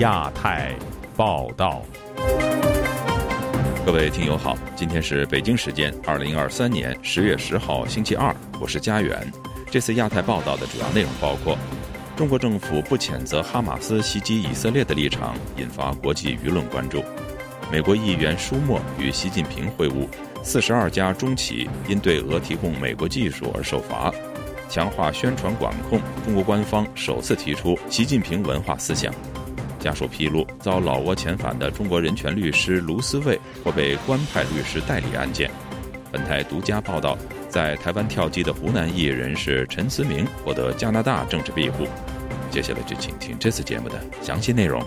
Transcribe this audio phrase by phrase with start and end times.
[0.00, 0.74] 亚太
[1.14, 1.82] 报道。
[3.84, 9.30] 各位听友好，今天是北京时间二零二三年十月十号星期二，我是佳远。
[9.70, 11.54] 这次亚太报道的主要内容包括：
[12.16, 17.00] 中国政府不谴责哈马斯袭击以色列的立场引发国际舆论关注；
[17.70, 20.08] 美国议员舒默与习近平会晤，
[20.42, 24.10] 四十二家中企因对俄提供美国技术而受罚；
[24.66, 29.12] 强化宣传管控，中国官方首次提出习近平文化思想。
[29.80, 35.50] 家属披露，遭老挝遣返的中国人权律师卢思卫或被官派律师代理案件。
[36.12, 37.16] 本台独家报道，
[37.48, 41.86] 在台湾跳机的湖南裔人士陈思明获得加拿大政治庇护。
[42.50, 44.82] 接下来就请听这次节目的详细内容。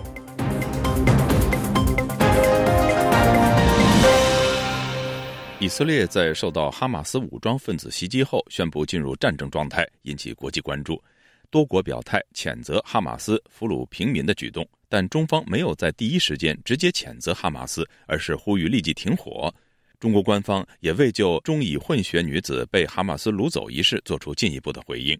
[5.60, 11.02] 以色列在受到哈马斯武装分子袭击后，宣布进入战争状态，引起国际关注。
[11.50, 14.68] 多国表态谴责哈马斯俘虏平民的举动。
[14.94, 19.52] 但中方没有在第一时间直接谴责哈马斯，而是呼吁立即停火。
[20.00, 25.20] 中国官方也未就中以混血女子被哈马斯掳走一事做出进一步的回应。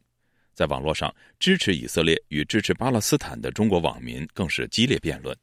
[0.54, 5.36] 在网络上，支持以色列与支持巴勒斯坦的中国网民更是激烈辩论。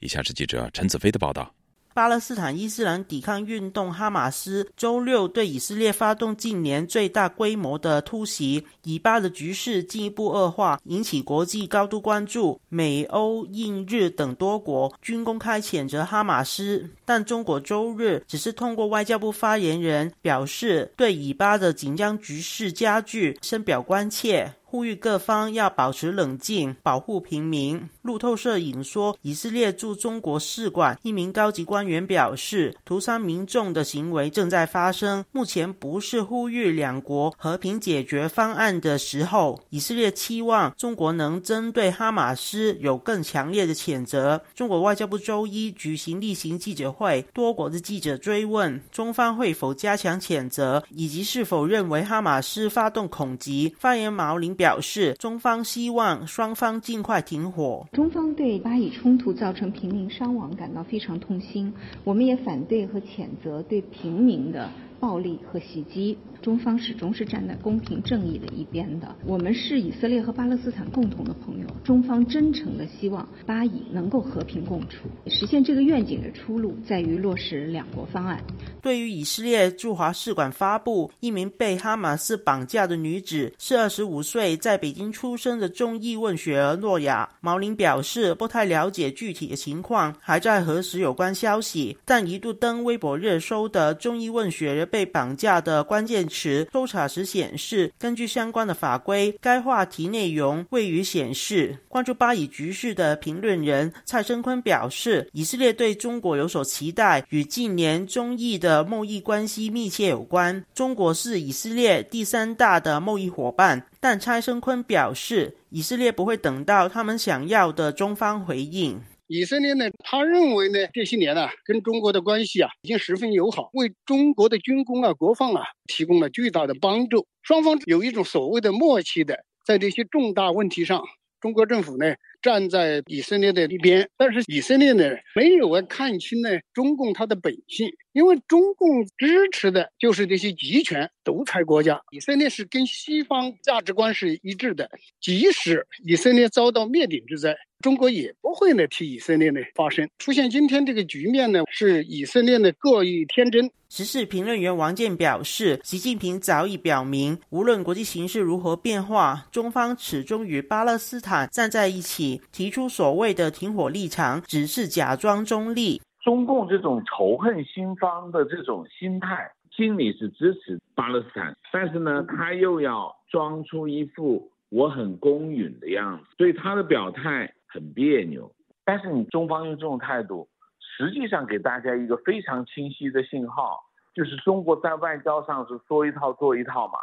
[0.00, 1.54] 以下是记者陈子飞的报道。
[1.98, 12.60] 巴勒斯坦伊斯兰抵抗运动哈马斯周六对以色列发动近年最大规模的突袭，以巴的局势进一步恶化，引起国际高度关注。
[12.68, 24.54] 美、欧、印、日等多国均公开谴责哈马斯，但中国周日只是通过外交部发言人表示，对以巴的紧张局势加剧深表关切。
[24.70, 27.88] 呼吁各方要保持冷静，保护平民。
[28.08, 39.60] 路透社引说，以色列驻中国使馆一名高级官员表示，屠杀民众的行为正在发生，目前不是呼吁两国和平解决方案的时候。
[39.70, 44.40] 以色列期望中国能针对哈马斯有更强烈的谴责。
[44.54, 53.74] 中国外交部周一举行例行记者会，多国的记者追问中方会否加强谴责，以及是否认为哈马斯发动恐袭。
[53.78, 54.48] 发言毛林。
[54.58, 57.86] 表示，中方希望双方尽快停火。
[57.98, 64.70] 中方对巴以冲突造成平民伤亡感到非常痛心，我们也反对和谴责对平民的。
[65.00, 69.14] 暴力和袭击，中方始终是站在公平正义的一边的。
[69.24, 75.08] 我们是以色列和巴勒斯坦共同的朋友，中方真诚的希望巴以能够和平共处。
[75.26, 78.42] 实现这个愿景的出路在于落实两国方案。
[78.82, 91.96] 对于以色列驻华使馆发布一名被哈马斯绑架的女子是二十五岁，在北京出生的中裔问学儿诺亚，毛林表示不太了解具体的情况，还在核实有关消息。
[92.04, 94.87] 但一度登微博热搜的中裔问学人。
[94.90, 101.78] 被绑架的关键词搜查时显示，根据相关的法规，该话题内容未予显示。
[101.88, 110.64] 关注巴以局势的评论人蔡生坤表示，以色列对中国有所期待，与近年中意的贸易关系密切有关。
[110.74, 119.00] 中国是以色列第三大的贸易伙伴，但蔡生坤表示，以色列不会等到他们想要的中方回应。
[119.28, 127.26] 以色列呢，他认为呢，这些年呢，跟中国的关系啊，已经十分友好，为中国的军工啊、国防啊，提供了巨大的帮助。
[127.42, 131.02] 双方有一种所谓的默契的，在这些重大问题上，
[131.40, 132.14] 中国政府呢。
[132.40, 135.04] 站在以色列的一边，但是以色列呢
[135.34, 142.00] 没有看清呢中共它的本性，因为中共支持的就是这些集权独裁国家。
[142.10, 144.88] 以色列是跟西方价值观是一致的，
[145.20, 150.08] 即使以色列遭到灭顶之灾，中国也不会呢替以色列呢发声。
[150.18, 153.70] 出现今天这个局面呢，是以色列的过于天真。
[153.90, 162.27] 时事评论员王健表示，习近平早已表明，无论国际形势如何变化，中方始终与巴勒斯坦站在一起。
[162.52, 166.02] 提出所谓的停火立场，只是假装中立。
[166.22, 178.52] 中共这种仇恨新方的这种心态，心里是支持巴勒斯坦，但是呢，他又要装出一副我很公允的样子，所以他的表态很别扭。
[178.84, 180.48] 但是你中方用这种态度，
[180.80, 183.78] 实际上给大家一个非常清晰的信号，
[184.14, 186.98] 就是中国在外交上是说一套做一套嘛，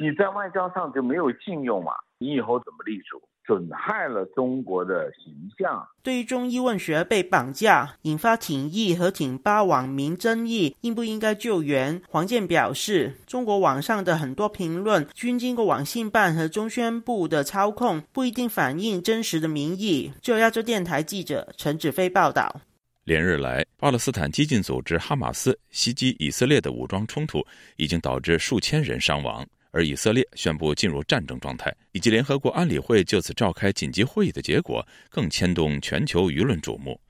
[0.00, 3.20] 你在外交上就没有信用嘛，你以后怎么立足？
[3.46, 5.86] 损害了中国的形象。
[6.02, 12.00] 对于中医问学被绑架，引发挺意和挺巴网民争议，应不应该救援？
[12.08, 20.12] 黄健表示，中国网上的很多评论均经过网信办和中宣部的操控，不一定反映真实的民意。
[20.22, 22.60] 就亚洲电台记者陈子飞报道。
[23.04, 27.44] 连日来，巴勒斯坦激进组织哈马斯袭击以色列的武装冲突，
[27.76, 29.44] 已经导致数千人伤亡。
[29.70, 37.00] 而以色列宣布进入战争状态，以及联合国安理会就此召开紧急会议的结果，更牵动全球舆论瞩目。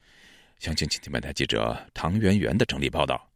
[0.58, 3.26] 详情，请听本台记者唐媛媛的整理报道。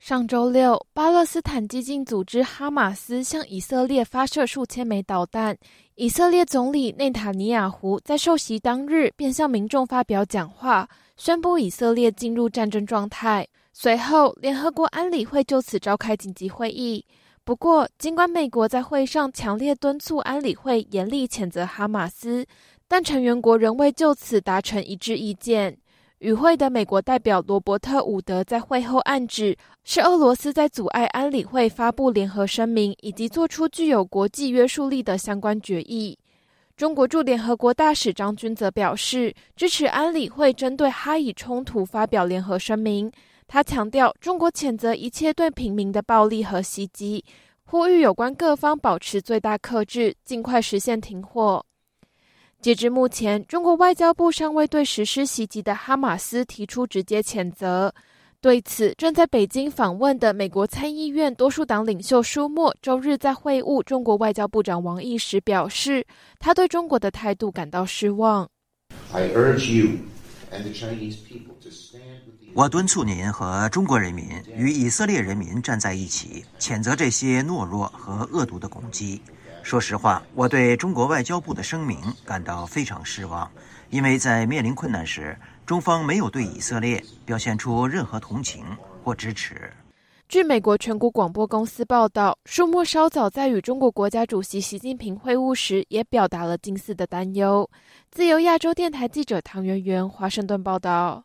[0.00, 5.56] 上周六，巴勒斯坦激进组织哈马斯向以色列发射数千枚导弹。
[5.94, 10.86] 以色列总理内塔尼亚胡在受袭当日便向民众发表讲话，
[11.16, 13.46] 宣布以色列进入战争状态。
[13.72, 17.06] 随后，联合国安理会就此召开紧急会议。
[17.44, 22.46] 不过，尽管美国在会上强烈敦促安理会严厉谴责哈马斯，
[22.88, 25.76] 但成员国仍未就此达成一致意见。
[26.20, 29.54] 与会的美国代表罗伯特·伍德在会后暗指，
[29.84, 36.18] 是俄罗斯在阻碍安理会发布联合声明以及做出具有国际约束力的相关决议。
[36.78, 43.12] 中国驻联合国大使张军则表示，支持安理会针对哈以冲突发表联合声明。
[43.46, 47.24] 他强调，中国谴责一切对平民的暴力和袭击，
[47.64, 51.64] 呼吁有关各方保持最大克制，尽快实现停火。
[52.60, 57.92] 截至目前，中国外交部尚未对实施袭击的哈马斯提出直接谴责。
[58.40, 66.06] 对此，正在北京访问的美国参议院多数党领袖舒默周日在会晤中国外交部长王毅时表示，
[66.38, 68.48] 他对中国的态度感到失望。
[72.56, 79.20] 我敦促您和中国人民与以色列人民站在一起，谴责这些懦弱和恶毒的攻击。
[79.64, 83.50] 说实话，我对中国外交部的声明感到非常失望，
[83.90, 85.36] 因为在面临困难时，
[85.66, 88.64] 中方没有对以色列表现出任何同情
[89.02, 89.72] 或支持。
[90.28, 97.68] 据美国全国广播公司报道，舒默稍早在与中国国家主席习近平会晤时，也表达了近似的担忧。
[98.12, 101.24] 自由亚洲电台记者唐媛媛华盛顿报道。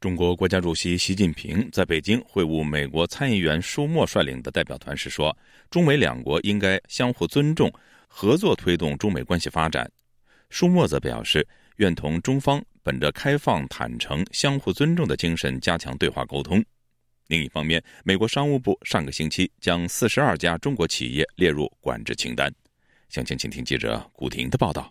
[0.00, 5.36] 中国国家主席习近平在北京会晤美国参议员舒默率领的代表团时说
[5.68, 7.70] ：“中美两国应该相互尊重、
[8.08, 9.90] 合作推动中美关系发展。”
[10.48, 16.64] 舒默则表示，愿同中方本着开放、坦诚、相互尊重的精神加强对话沟通。
[17.26, 22.50] 另一方面，美国商务部上个星期将四十二家中国企业列入管制清单。
[23.10, 24.90] 详情，请听记者古婷的报道。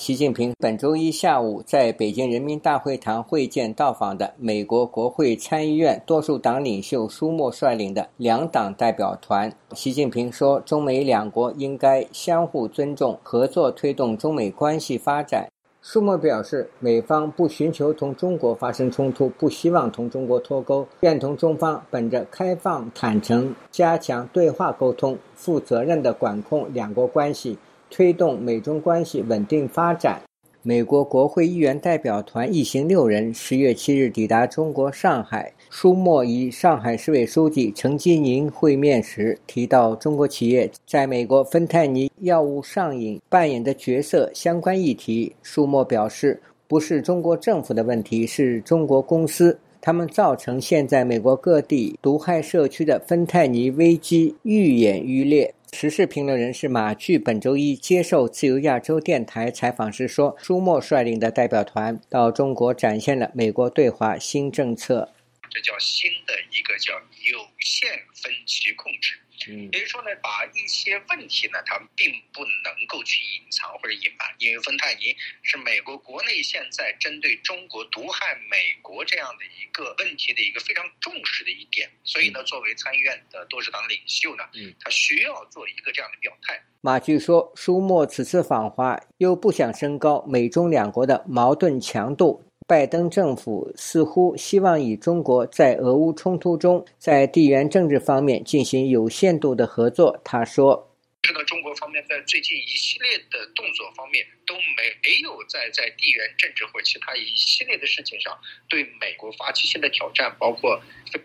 [0.00, 9.52] 习近平本周一下午在北京人民大会堂会见到访的美国国会参议院多数党领袖舒默率领的两党代表团。
[9.74, 15.46] 习近平说：“中美两国应该相互尊重、合作推动中美关系发展。”
[15.82, 27.58] 舒默表示，美方不寻求同中国发生冲突，不希望同中国脱钩，愿同中方本着开放、坦诚、加强对话沟通，负责任地管控两国关系。
[27.90, 30.22] 推动美中关系稳定发展。
[30.62, 35.50] 美国国会议员代表团一行六人十月七日抵达中国上海。
[35.70, 45.34] 舒默与上海市委书记陈吉宁会面时提到，中国企业在美国芬太尼药物上瘾扮演的角色相关议题。
[45.42, 46.38] 舒默表示，
[46.68, 55.54] 不是中国政府的问题，是中国公司，他们造成现在美国各地毒害社区的芬太尼危机愈演愈烈。
[55.72, 65.08] 时事评论人士马巨本周一接受自由亚洲电台采访时说：“舒默率领的代表团到中国，展现了美国对华新政策。
[65.50, 66.94] 这叫新的一个叫
[67.24, 69.18] 有限分歧控制。”
[69.48, 86.62] 也就是说呢，把一些问题呢，它并不能够去隐藏或者隐瞒，因为芬太尼是美国国内现在针对中国毒害美国这样的一个问题的一个非常重视的一点，所以呢，作为参议院的多数党领袖呢，嗯他需要做一个这样的表态。
[86.82, 92.44] 马据说，舒默此次访华又不想升高美中两国的矛盾强度。
[92.70, 100.20] 拜登政府似乎希望与中国在俄乌冲突中在地缘政治方面进行有限度的合作。
[100.22, 100.94] 他说
[101.26, 110.80] ：“知道中国方面在最近一系列的动作方面都没有在在地缘政治或其他一系列的事情上对美国发起新的挑战，包括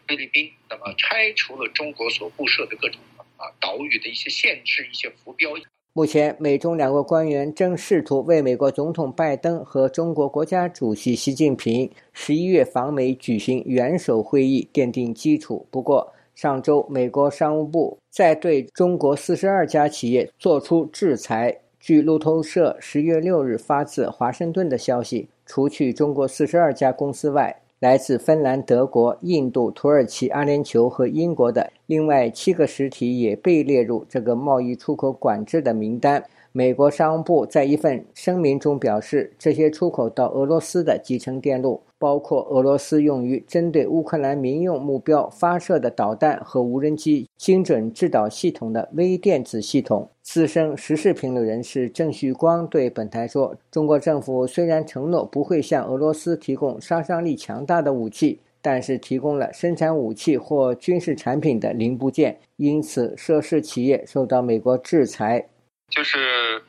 [0.08, 3.00] 菲律宾，那么拆除了中国所布设的各种
[3.38, 5.52] 啊岛屿的一些限制、一些浮标。”
[5.98, 15.66] 目前，美中两国官员正试图为美国总统拜登和中国国家主席习近平十一月访美举行元首会议奠定基础。
[15.72, 21.58] 不过，上周美国商务部在对中国四十二家企业作出制裁。
[21.80, 36.24] 据路透社十月六日发自华盛顿的消息，除去中国四十二家公司外，来自芬兰、德国、印度、土耳其、阿联酋和英国的另外七个实体也被列入这个贸易出口管制的名单。
[36.54, 50.08] 美国商务部在一份声明中表示，这些出口到俄罗斯的集成电路包括俄罗斯用于针对乌克兰民用目标发射的导弹和无人机精准制导系统的微电子系统。
[50.22, 65.50] 资深时事评论人士郑旭光对本台说：“中国政府虽然承诺不会向俄罗斯提供杀伤力强大的武器，但是提供了生产武器或军事产品的零部件，因此涉事企业受到美国制裁。”
[65.90, 66.20] 就是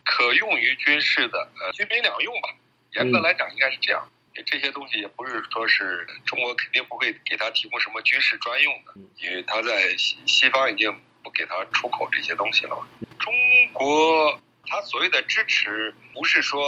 [0.03, 2.57] 可用于军事的，呃，军民两用吧。
[2.95, 4.03] 严格来讲，应该是这样。
[4.45, 12.77] 这些东西也不是说是中国肯定不会给他提供什么军事专用的，因为他在西西方已经不给他出口这些东西了。
[13.19, 13.33] 中
[13.73, 16.63] 国他所谓的支持，不是说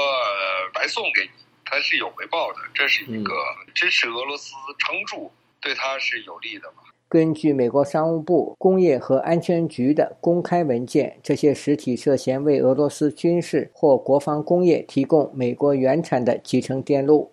[0.72, 1.30] 白送给你，
[1.64, 2.58] 他是有回报的。
[2.72, 3.34] 这是一个
[3.74, 6.82] 支持俄罗斯撑住，对他是有利的嘛。
[7.08, 17.32] 根据美国商务部工业和安全局的公开文件，这些实体涉嫌为俄罗斯军事或国防工业提供美国原产的集成电路。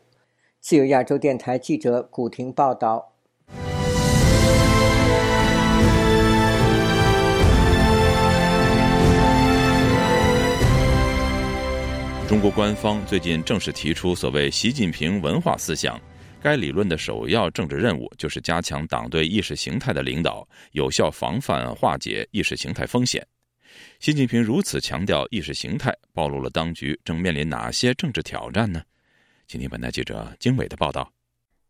[0.67, 3.13] 自由亚洲电台记者古婷报道。
[12.27, 16.01] 中国官方最近正式提出所谓“习近平文化思想”。
[16.41, 23.24] 该理论的首要政治任务就是加强党对意识形态的领导，有效防范化解意识形态风险。
[24.00, 28.81] 习近平如此强调意识形态，暴露了当局正面临哪些政治挑战呢？
[29.47, 31.09] 请听本台记者经纬的报道。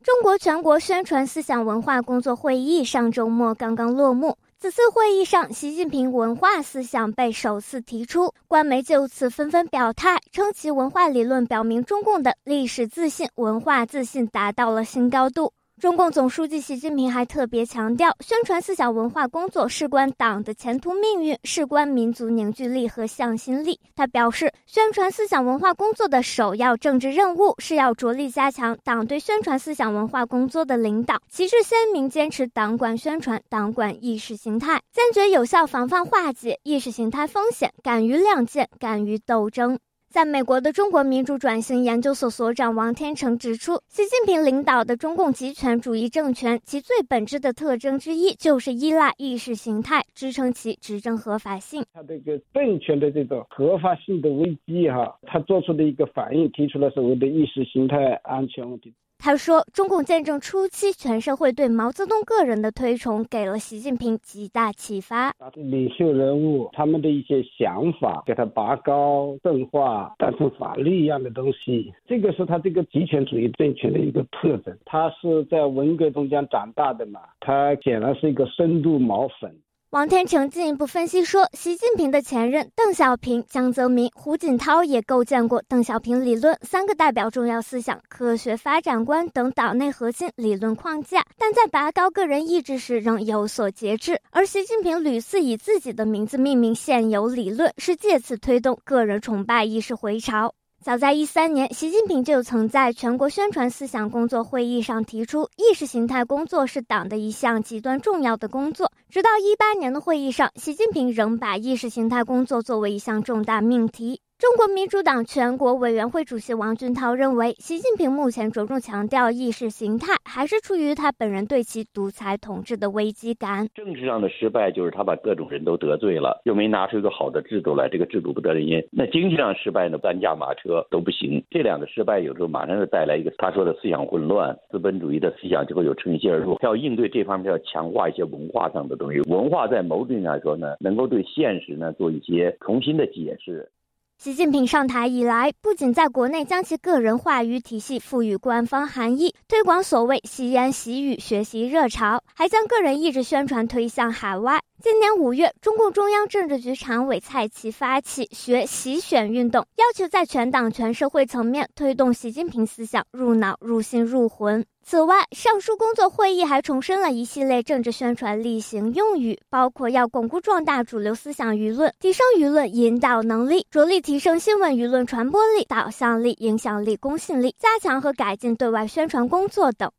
[0.03, 4.37] 中国全国宣传思想文化工作会议上周末刚刚落幕。
[4.57, 15.51] 此次会议上，习近平文化思想被首次提出，官媒就此纷纷表态，称其文化理论表明中共的历史自信、文化自信达到了新高度。
[15.81, 23.77] 中共总书记习近平还特别强调，宣传思想文化工作事关党的前途命运，事关民族凝聚力和向心力。
[23.93, 39.77] 他表示，宣传思想文化工作的首要政治任务是要着力加强党对宣传思想文化工作的领导，旗帜鲜明坚持党管宣传、党管意识形态，坚决有效防范化解意识形态风险，敢于亮剑，敢于斗争。
[40.09, 51.83] 在美国的中国民主转型研究所所长王天成指出，习近平领导的中共集权主义政权，其最本质的特征之一就是依赖意识形态支撑其执政合法性。
[51.93, 58.93] 他这个政权的这种合法性的危机，哈，他做出的一个反应，提出了所谓的意识形态安全问题。
[59.25, 65.33] 他说，中共建政初期，全社会对毛泽东个人的推崇，给了习近平极大启发。
[65.55, 74.77] 领袖人物他们的一些想法，给他拔高、正化，当成法律一样的东西，这个是他这个极权主义政权的一个特征。
[74.85, 79.51] 他是在文革中间长大的嘛，他显然是一个深度毛粉。
[79.95, 94.19] 王天成进一步分析说，习近平的前任邓小平、江泽民、胡锦涛也构建过邓小平理论，三个代表重要思想、科学发展观等党内核心理论框架，但在拔高个人意志时仍有所节制。
[94.31, 100.53] 而习近平屡次以自己的名字命名现有理论，是借此推动个人崇拜意识回潮。
[100.85, 108.91] 早在一三年，习近平就曾在全国宣传思想工作会议上提出，意识形态工作是党的一项极端重要的工作。
[109.09, 114.21] 直到一八年的会议上，习近平仍把意识形态工作作为一项重大命题。
[114.45, 123.67] 中国民主党全国委员会主席王俊涛认为，习近平目前着重强调意识形态，还是出于他本人对其独裁统治的危机感。
[123.73, 128.87] 政治上的失败就是他把各种人都得罪了，又没拿出一个好的制度来，这个制度不得人心。
[128.91, 131.43] 那经济上失败呢，半驾马车都不行。
[131.49, 136.55] 这两个失败有时候马上就带来一个他说的思想混乱，资本主义的思想就会有乘虚而入。
[136.61, 139.19] 要应对这方面，要强化一些文化上的东西。
[139.21, 143.67] 文化在某种意义上来说呢，能够对现实呢做一些重新的解释。
[144.17, 154.61] 习近平上台以来，不仅在国内将其个人话语体系赋予官方含义，推广所谓“习言习语”学习热潮，还将个人意志宣传推向海外。
[154.83, 164.63] 今年五月，中共中央政治局常委蔡奇发起“学习选”运动，要求在全党全社会层面推动习近平思想入脑、入心、入魂。
[164.83, 179.89] 此外，上述工作会议还重申了一系列政治宣传例行用语，包括要巩固壮大主流思想舆论，提升舆论引导能力，着力提升新闻舆论传播力、导向力、影响力、公信力，加强和改进对外宣传工作等。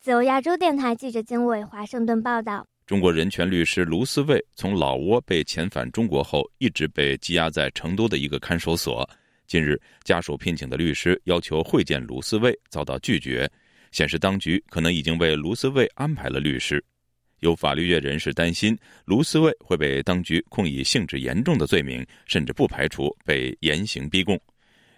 [0.00, 9.08] 自由亚洲电台记者经纬华盛顿报道：中国人权律师卢思卫从老挝被遣返中国后，一直被羁押在成都的一个看守所。
[9.48, 13.50] 近日，家属聘请的律师要求会见卢思卫，遭到拒绝。
[13.90, 16.82] 显示当局可能已经为卢思卫安排了律师。
[17.40, 24.40] 有法律界人士担心，卢思卫会被当局控以性质严重的罪名，甚至不排除被严刑逼供。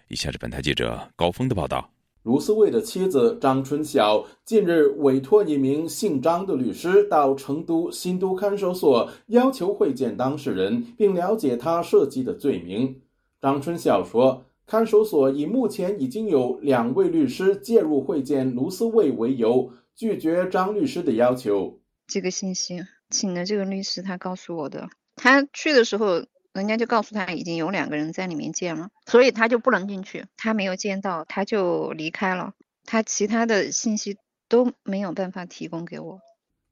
[0.09, 1.91] 以下是本台记者高峰的报道。
[2.29, 13.01] 卢思卫的妻子张春晓近日委托一名姓张的律师到成都新都看守所，要求会见当事人，并了解他涉及的罪名。
[13.41, 21.79] 张春晓说，看守所以目前已经有两位律师介入会见卢思卫为由，拒绝张律师的要求。
[22.05, 24.87] 这个信息，请的这个律师他告诉我的。
[25.15, 30.25] 他去的时候，人家就告诉他已经有两个人在里面见了，所以他就不能进去。
[30.37, 32.53] 他没有见到，他就离开了。
[32.85, 36.19] 他其他的信息都没有办法提供给我。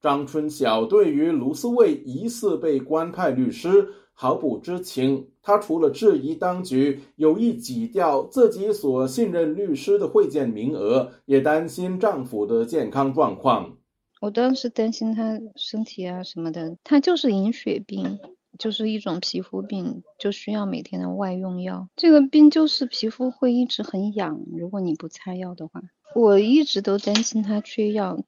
[0.02, 5.30] 张春晓对于卢思卫疑似被官派律师毫不知情。
[5.42, 13.78] 他除了质疑当局有意挤掉自己所信任律师的会见名额，也担心丈夫的健康状况。
[14.20, 18.20] 我当时担心他身体啊什么的，他就是银血病，
[18.58, 21.88] 就是一种皮肤病，就需要每天的外用药。
[21.96, 25.82] 这个病就是皮肤会一直很痒，如果你不擦药的话，
[26.16, 28.20] 我一直都担心他缺药。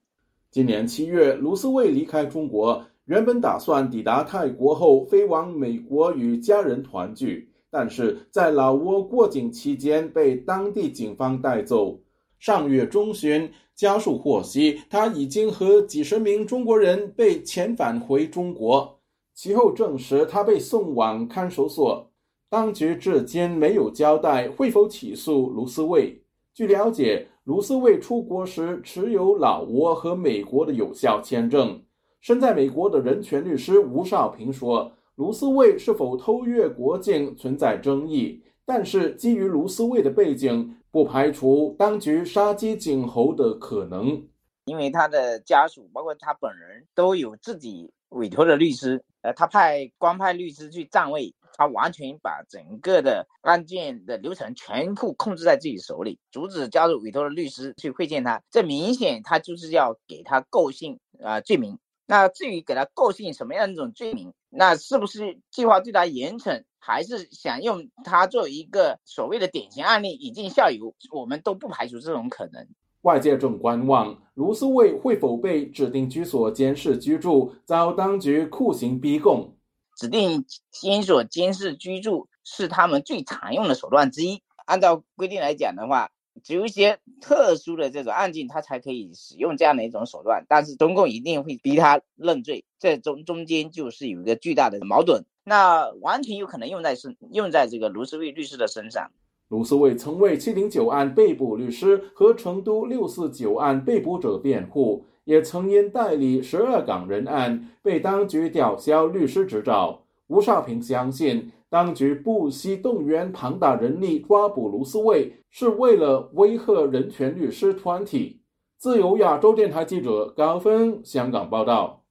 [0.52, 12.00] 今年七月，卢思卫离开中国，原本打算抵达泰国后飞往美国与家人团聚，但是在老挝过境期间被当地警方带走。
[12.40, 13.52] 上月中旬。
[13.80, 18.99] 家属获悉，他已经和几十名中国人被遣返回中国。
[19.42, 22.12] 其后证实，他被送往看守所。
[22.50, 26.22] 当局至今没有交代会否起诉卢思卫。
[26.54, 31.82] 据了解，卢思卫出国时持有老挝和美国的有效签证。
[32.20, 44.22] 身在美国的人权律师吴少平说：“卢思卫是否偷越国境存在争议，但是基于卢思卫的背景。”不排除当局杀鸡儆猴的可能，
[44.66, 61.78] 因为他的家属包括他本人都有自己委托的律师，呃，他派官派律师去站位，他完全把整个的案件的流程全部控制在自己手里，阻止家属委托的律师去会见他，这明显他就是要给他构性啊罪名。
[62.06, 66.64] 那至于给他构性什么样一种罪名，那是不是计划对他严惩？
[66.82, 72.68] 还是想用他作为一个所谓的典型案例以儆效尤，我们都不排除这种可能。
[73.02, 79.56] 外界正观望卢思卫会否被指定居所监视居住，遭当局酷刑逼供。
[79.96, 84.42] 指定监所监视居住是他们最常用的手段之一。
[84.66, 86.10] 按照规定来讲的话，
[86.42, 90.46] 只有一些特殊的这种案件，他才可以使用这样的一种手段。
[90.48, 95.26] 但是中共一定会逼他认罪，这中中间就是有一个巨大的矛盾。
[95.44, 99.12] 那完全有可能用在是用在这个卢思卫律师的身上。
[99.50, 110.04] 卢思卫曾为七零九案被捕律师和成都六四九案被捕者辩护，也曾因代理十二港人案被当局吊销律师执照。
[110.28, 118.40] 吴少平相信，当局不惜动员庞大人力抓捕卢思卫，是为了威吓人权律师团体。
[118.78, 122.04] 自由亚洲电台记者高峰香港报道。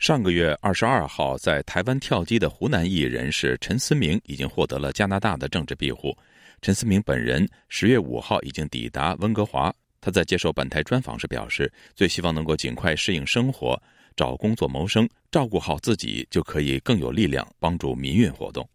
[0.00, 6.12] 上个月二十二号，在台湾跳机的湖南裔人士陈思明已经获得了加拿大的政治庇护。
[6.62, 9.74] 陈思明本人十月五号已经抵达温哥华。
[10.00, 13.80] 他在接受本台专访时表示，最希望能够尽快适应生活，
[14.14, 18.68] 找工作谋生，照顾好自己，就可以更有力量帮助民运活动。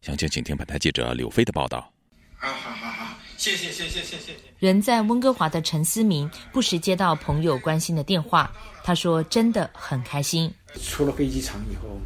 [0.00, 1.92] 详情，请听本台记者柳飞的报道。
[2.34, 4.32] 好好好好，谢谢谢谢谢谢。
[4.58, 8.50] 人在温哥华的陈思明不时接到朋友关心的电话，
[8.82, 10.50] 他说：“真的很开心。”
[10.82, 12.00] 出了飞机场以后，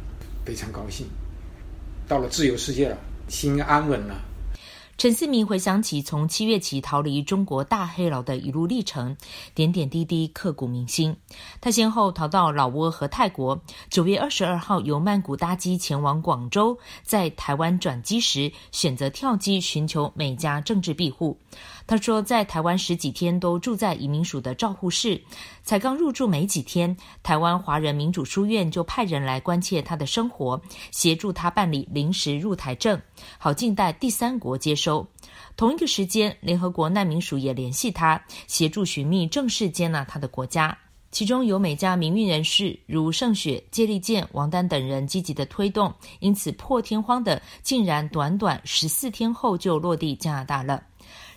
[0.45, 1.07] 非常高兴，
[2.09, 2.97] 到了自由世界了，
[3.29, 4.21] 心安稳了。
[4.95, 9.17] 陈思明回想起从七月起逃离中国大黑牢的一路历程，
[9.55, 11.15] 点点滴滴刻骨铭心。
[11.59, 21.37] 他先后逃到老挝和泰国，九月二十二号由曼谷搭机前往广州，在台湾转机时选择跳机寻求美加政治庇护。
[21.85, 25.21] 他说，在台湾十几天都住在移民署的照护室，
[25.63, 32.99] 才刚入住没几天，台湾华人民主书院就派人来关切他的生活，协助他办理临时入台证，
[33.37, 35.05] 好静待第三国接收。
[35.55, 40.77] 同一个时间，联合国难民署也联系他，协助寻觅正式接纳他的国家。
[41.11, 50.81] 其中有美加民运人士如盛雪、接力健、王丹等人积极的推动，因此破天荒的，竟然短短十四天后就落地加拿大了。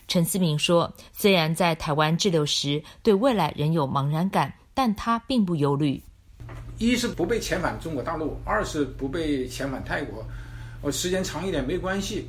[0.08, 6.00] 陈思明说：“虽然在台湾滞留时对未来仍有茫然感，但他并不忧虑。
[6.78, 10.24] 一是不被遣返中国大陆，二是不被遣返泰国。
[10.80, 12.28] 我时间长一点没关系，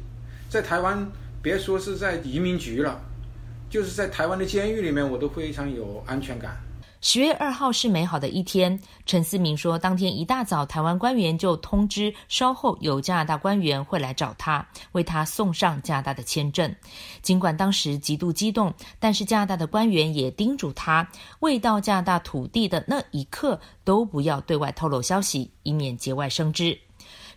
[0.50, 1.08] 在台湾
[1.42, 3.00] 别说是在移民局了，
[3.70, 6.58] 就是在台湾的监狱里面，我都非常有安全感。”
[7.00, 16.76] 十月二号是美好的一天，陈思明说，当天一大早，台湾官员就通知，稍后有加拿大官员会来找他，为他送上加拿大的签证。
[17.22, 21.08] 尽管当时极度激动，但是加拿大的官员也叮嘱他，
[21.40, 26.78] 未到加拿大土地的那一刻，都不要对外透露消息，以免节外生枝。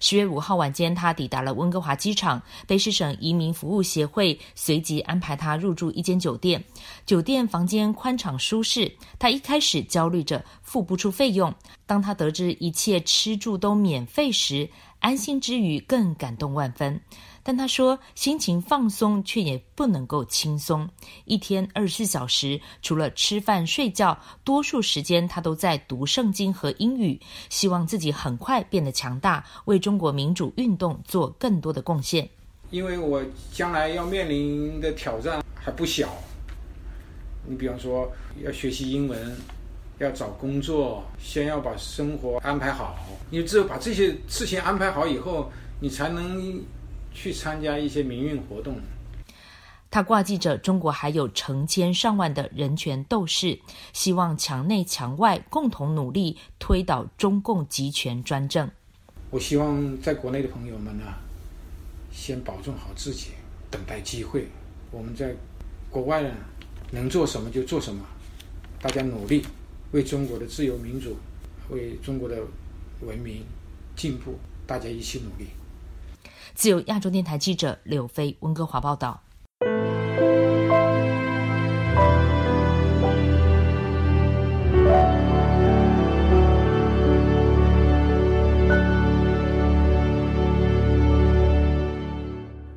[0.00, 2.42] 十月五号晚间，他抵达了温哥华机场。
[2.66, 6.62] 卑诗省移民服务协会随即安排他入住一间酒店。
[7.06, 8.90] 酒店房间宽敞舒适。
[9.18, 11.54] 他一开始焦虑着付不出费用，
[11.86, 14.68] 当他得知一切吃住都免费时，
[15.00, 16.98] 安心之余更感动万分。
[17.42, 20.86] 但他说，心情放松，却也不能够轻松。
[21.24, 27.18] 一天二十四小时，除了吃饭睡觉，多数时间他都在读圣经和英语。
[27.48, 32.28] 希望自己很快变得强大，为中国民主运动做更多的贡献。
[32.70, 33.22] 因为我
[33.52, 36.14] 将来要面临的挑战还不小。
[37.46, 38.06] 你比方说，
[38.44, 39.36] 要学习英文，
[39.98, 42.96] 要找工作，先要把生活安排好。
[43.30, 45.50] 你只有把这些事情安排好以后，
[45.80, 46.62] 你才能。
[47.12, 48.76] 去参加一些民运活动。
[49.90, 53.58] 他挂记着中国还有成千上万的人权斗士，
[53.92, 58.70] 希望墙内墙外共同努力推倒中共集权专政。
[59.30, 61.04] 我希望在国内的朋友们呢，
[62.12, 63.30] 先保重好自己，
[63.68, 64.46] 等待机会。
[64.92, 65.34] 我们在
[65.90, 66.30] 国外呢，
[66.92, 68.04] 能做什么就做什么，
[68.80, 69.44] 大家努力
[69.90, 71.16] 为中国的自由民主、
[71.68, 72.36] 为中国的
[73.00, 73.44] 文明
[73.96, 75.48] 进步，大家一起努力。
[76.54, 79.22] 自由亚洲电台记者柳飞温哥华报道。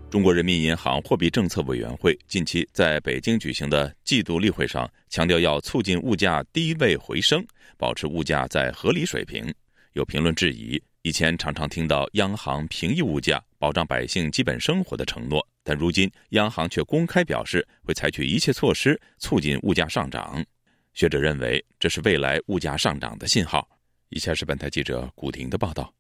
[0.10, 7.44] 中国人民银行货币政策委员会近期在北京举行的季度例会上，强调要促进物价低位回升，
[7.78, 9.52] 保持物价在合理水平。
[9.94, 10.82] 有评论质疑。
[11.06, 20.42] 以前常常听到央行平抑物价、保障百姓基本生活的承诺，但如今央行却公开表示会采取一切措施促进物价上涨。
[20.94, 23.68] 学者认为这是未来物价上涨的信号。
[24.12, 25.94] 以下是本台记者古婷的报道。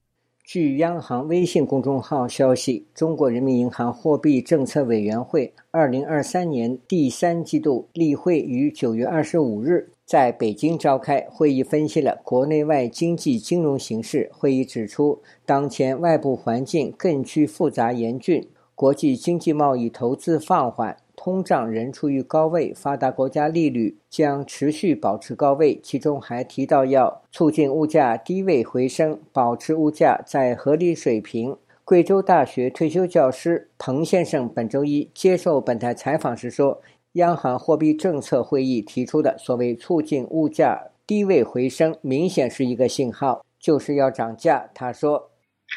[0.46, 9.92] 据央行微信公众号消息，中国人民银行货币政策委员会二零二三年第三季度例会于九月二十五日。
[10.06, 14.30] 在北京召开会议，分析了国内外经济金融形势。
[14.34, 25.80] 会议指出，当前外部环境更趋复杂严峻，国际经济贸易投资放缓，通胀仍处于高位，发达国家利率将持续保持高位。
[25.82, 31.58] 其中还提到要促进物价低位回升，保持物价在合理水平。
[31.86, 36.82] 贵州大学退休教师彭先生本周一接受本台采访时说。
[37.13, 44.65] 央行货币政策会议提出的所谓促进物价低位回升，明显是一个信号，就是要涨价。
[44.73, 45.30] 他说：“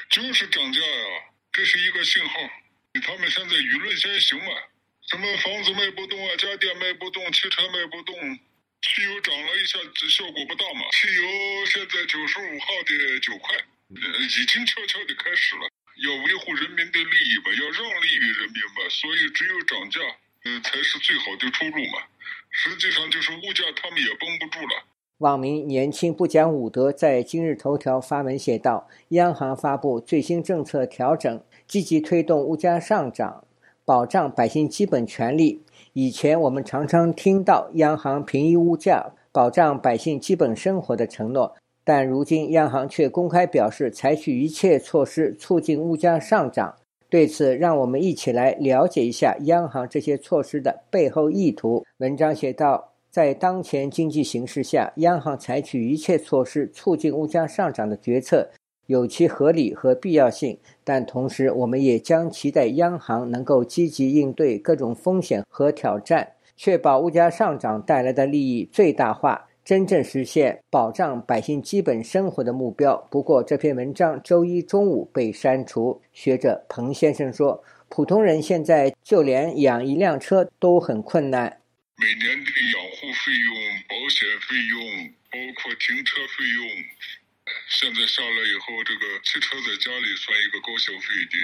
[0.09, 1.05] 就是涨价呀，
[1.53, 2.41] 这是一个信号。
[3.05, 4.49] 他们现在舆论先行嘛，
[5.13, 8.17] 什么房子卖不动啊，家电卖不动，汽车卖不动，
[8.81, 10.89] 汽油涨了一下子，效果不大嘛。
[10.97, 11.23] 汽油
[11.69, 13.53] 现在九十五号的九块，
[13.93, 15.69] 已经悄悄的开始了。
[16.01, 20.01] 要维护人民的利益嘛，要让利于人民嘛，所以只有涨价。”
[20.47, 21.99] 嗯，才是最好的出路嘛。
[22.51, 24.85] 实际上就是物价，他们也绷不住了。
[25.19, 33.45] 网民年轻不讲武德在今日头条发文写道：“央行发布最新政策调整，积极推动物价上涨，
[33.85, 35.65] 保障百姓基本权利。
[35.95, 46.77] 以前我们常常听到央行平抑物价、保障百姓基本生活的承诺，但如今央行却公开表示采取一切措施促进物价上涨。”
[47.09, 51.85] 对此，让我们一起来了解一下央行这些措施的背后意图。
[51.99, 58.49] 文章写道，在当前经济形势下，央行采取一切措施促进物价上涨的决策
[58.87, 69.46] 有其合理和必要性，但同时，我们也将期待央行能够积极应对各种风险和挑战，确保物价上涨带来的利益最大化。
[69.67, 72.97] 真正实现保障百姓基本生活的目标。
[73.11, 76.01] 不过，这篇文章周一中午被删除。
[76.13, 81.61] 学者彭先生说：“普通人现在就连养一辆车都很困难，
[81.99, 83.55] 每年的养护费用、
[83.91, 84.79] 保险费用，
[85.35, 86.69] 包括停车费用，
[87.67, 91.35] 现在下来以后，这个汽车在家里算一个高消费的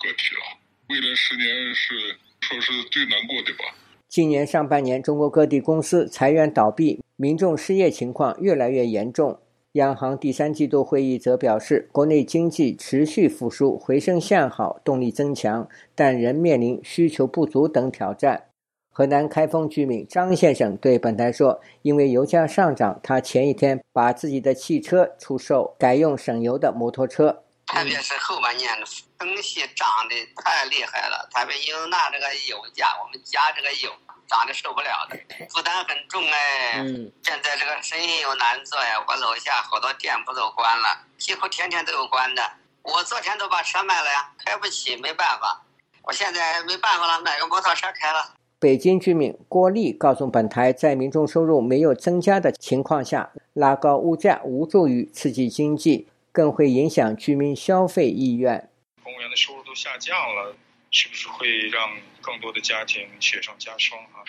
[0.00, 0.40] 个体了。
[0.88, 3.76] 未来十年是说是最难过的吧。”
[4.14, 7.02] 今年上半年，中国各地公司裁员倒闭。
[7.16, 9.40] 民众失业情况越来越严重。
[9.72, 18.44] 央行第三季度会议则表示，国内经济持续复苏，回升向好，动力增强，但仍面临需求不足等挑战。
[18.92, 27.40] 河南开封居民张先生对本台说：“因为油价上涨，他前一天把自己的汽车出售，改用省油的摩托车。
[27.66, 28.70] 特别是后半年
[29.18, 33.90] 东西涨得太厉害了，特别又拿这个油价，我们加这个油
[34.26, 35.18] 涨得受不了的，
[35.50, 36.74] 负担很重哎。
[36.78, 42.42] 嗯，现在这个生意又难做呀，我楼下好多店铺都关了，几乎天天都有关的。
[42.82, 45.62] 我昨天都把车卖了呀，开不起，没办法。
[46.02, 58.70] 我现在没办法了，买个摩托车开了。”北京居民郭丽告诉本台，在民众收入没有增加的情况下，拉高物价无助于刺激经济，更会影响居民消费意愿。
[59.02, 60.56] 公务员的收入都下降了，
[60.90, 61.90] 是不是会让
[62.24, 64.00] 更多的家庭雪上加霜？
[64.12, 64.24] 哈，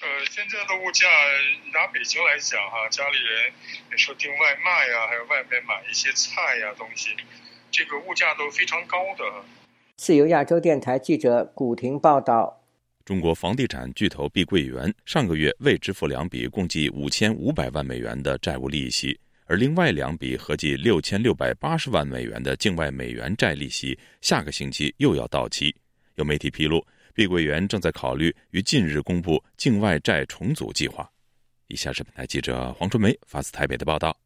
[0.00, 1.08] 呃，现在的物价
[1.74, 3.52] 拿北京来讲，哈，家里人
[3.90, 7.10] 你说订外卖呀，还有外面买一些菜呀东西，
[7.70, 9.24] 这个物价都非常高的。
[9.96, 12.60] 自由亚洲电台记者古婷报道。
[13.04, 25.74] 中国房地产巨头碧桂园上个月未支付两笔共计五千五百万美元的债务利息，而另外两笔合计六千六百八十万美元的境外美元债利息下个星期又要到期。
[26.14, 31.10] 有媒体披露，碧桂园正在考虑于近日公布境外债重组计划。
[31.68, 34.16] 以下是本台记者黄春梅发自台北的报道。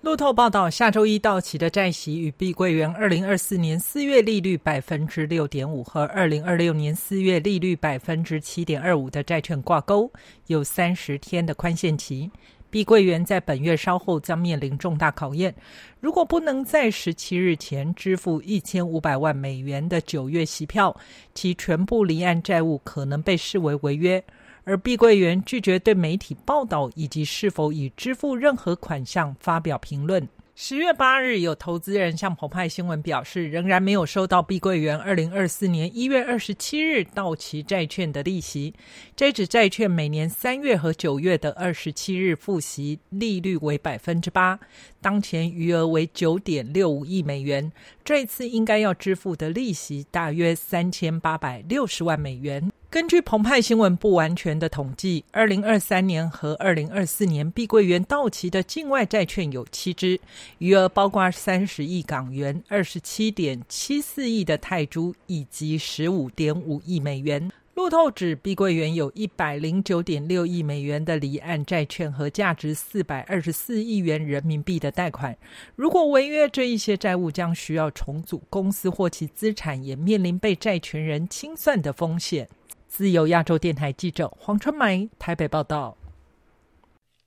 [0.00, 10.12] 路透报道，下周一到期的债息与碧桂园二零二四年四月利率百分之六点五和二零二六年四月利率百分之七点二五的债券挂钩，
[10.48, 12.30] 有三十天的宽限期。
[12.74, 15.54] 碧桂园在本月稍后将面临重大考验，
[16.00, 20.92] 如果不能在十七日前支付一千五百万美元的九月息票，
[21.34, 24.20] 其全部离岸债务可能被视为违约。
[24.64, 30.26] 而碧桂园拒绝对媒体报道以及是否已支付任何款项发表评论。
[30.56, 38.72] 十月八日，有投资人向澎湃新闻表示，仍然没有收到碧桂园二零二四年一月二十七日到期债券的利息。
[39.16, 44.60] 这纸债券每年三月和九月的二十七日付息，利率为百分之八，
[45.00, 47.72] 当前余额为九点六五亿美元。
[48.04, 52.70] 这次应该要支付的利息大约三千八百六十万美元。
[52.94, 60.20] 根据澎湃新闻不完全的统计，二零二三年和二零二四年碧桂园到期的境外债券有七只，
[60.58, 67.50] 余额包括三十亿港元、二十七点七四亿的泰铢以及十五点五亿美元。
[67.74, 75.36] 路透指，碧桂园有一百零九点六亿美元的离岸债券和价值四百二十四亿元人民币的贷款。
[75.74, 82.48] 如果违约，这一些债务将需要重组公司或其资产，也面临被债权人清算的风险。
[82.96, 85.98] 自由亚洲电台记者黄春梅台北报道。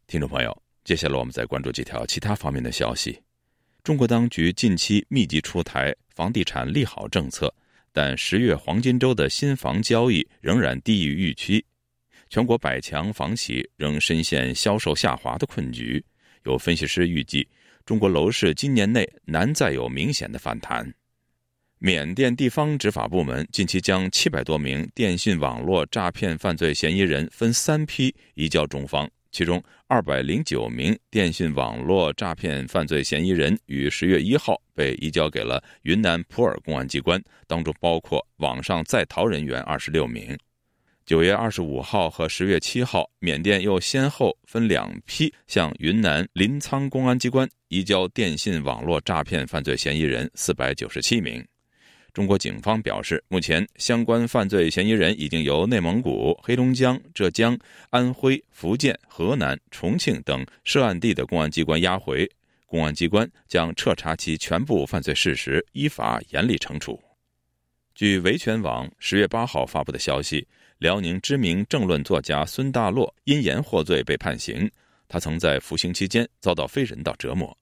[0.08, 3.22] 听众朋友，接下来我们再关注几条其他方面的消息。
[3.84, 7.54] 中国当局近期密集出台房地产利好政策，
[7.92, 11.66] 但十月黄金周的新房交易仍然低于预期，
[12.30, 16.02] 全国百强房企仍深陷销售下滑的困局。
[16.46, 17.46] 有分析师预计，
[17.86, 20.90] 中国楼市今年内难再有明显的反弹。
[21.80, 40.36] 缅甸地方执法部门近期将七百多名电信网络诈骗犯罪嫌疑人分三批移交中方，其中二百零九名电信网络诈骗犯罪嫌疑人于十月一号被移交给了云南普洱公安机关，当中包括网上在逃人员二十六名。
[41.06, 51.46] 九月二十五号和十月七号，缅甸又先后分两批向云南临沧公安机关移交电信网络诈骗犯罪嫌疑人四百九十七名。
[52.18, 57.56] 中国警方表示，目前相关犯罪嫌疑人已经由内蒙古、黑龙江、浙江、
[57.92, 62.28] 安徽、福建、河南、重庆等涉案地的公安机关押回，
[62.66, 67.00] 公安机关将彻查其全部犯罪事实，依法严厉惩处。
[67.94, 70.48] 据维权网十月八号发布的消息，
[70.80, 74.68] 辽宁知名政论作家孙大洛因言获罪被判刑，
[75.08, 77.56] 他曾在服刑期间遭到非人道折磨。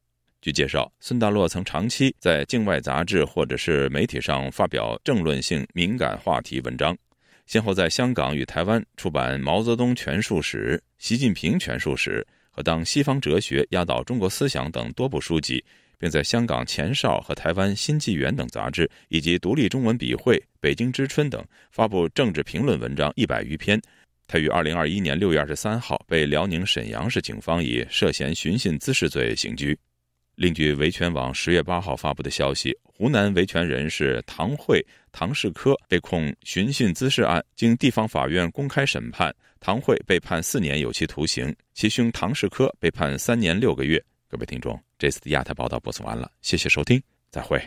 [0.46, 6.96] 据介绍，孙大洛曾长期在境外杂志或者是媒体上发表政论性敏感话题文章，
[7.48, 15.66] 先后在香港与台湾出版《毛泽东全书史》《习近平全书史》和《当西方哲学压倒中国思想》等多部书籍，
[15.98, 23.82] 并在香港《前哨》和台湾《新纪元》等杂志以及《独立中文笔会》《北京之春》等发布政治评论文章一百余篇。
[24.28, 29.76] 他于二零二一年六月二十三号被辽宁沈阳市警方以涉嫌寻衅滋事罪刑拘。
[30.36, 44.04] 另据维权网十月八号发布的消息，湖南维权人士唐慧、唐世科被控寻衅滋事案，经地方法院公开审判，唐慧被判四年有期徒刑，其兄唐世科被判三年六个月。
[44.28, 47.62] 各位听众，这次的亚太报道播送完了，谢谢收听，再会。